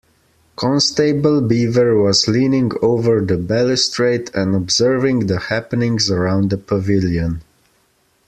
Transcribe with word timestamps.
Constable 0.55 1.41
Beaver 1.41 1.95
was 1.95 2.27
leaning 2.27 2.71
over 2.81 3.21
the 3.23 3.37
balustrade 3.37 4.31
and 4.33 4.55
observing 4.55 5.27
the 5.27 5.37
happenings 5.37 6.09
around 6.09 6.49
the 6.49 6.57
pavilion. 6.57 7.43